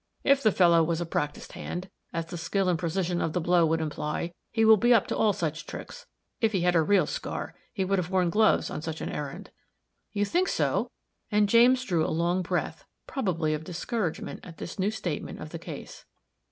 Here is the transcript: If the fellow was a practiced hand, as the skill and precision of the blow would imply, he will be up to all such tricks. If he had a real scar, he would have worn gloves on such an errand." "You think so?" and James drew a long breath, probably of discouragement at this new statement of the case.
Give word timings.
If 0.23 0.41
the 0.41 0.51
fellow 0.51 0.83
was 0.83 0.99
a 0.99 1.05
practiced 1.05 1.51
hand, 1.51 1.87
as 2.11 2.25
the 2.25 2.35
skill 2.35 2.67
and 2.69 2.79
precision 2.79 3.21
of 3.21 3.33
the 3.33 3.39
blow 3.39 3.67
would 3.67 3.81
imply, 3.81 4.33
he 4.49 4.65
will 4.65 4.75
be 4.77 4.95
up 4.95 5.05
to 5.09 5.15
all 5.15 5.31
such 5.31 5.67
tricks. 5.67 6.07
If 6.39 6.53
he 6.53 6.61
had 6.61 6.73
a 6.75 6.81
real 6.81 7.05
scar, 7.05 7.53
he 7.71 7.85
would 7.85 7.99
have 7.99 8.09
worn 8.09 8.31
gloves 8.31 8.71
on 8.71 8.81
such 8.81 8.99
an 9.01 9.09
errand." 9.09 9.51
"You 10.11 10.25
think 10.25 10.47
so?" 10.47 10.89
and 11.29 11.47
James 11.47 11.85
drew 11.85 12.03
a 12.03 12.09
long 12.09 12.41
breath, 12.41 12.83
probably 13.05 13.53
of 13.53 13.63
discouragement 13.63 14.39
at 14.43 14.57
this 14.57 14.79
new 14.79 14.89
statement 14.89 15.39
of 15.39 15.51
the 15.51 15.59
case. 15.59 16.03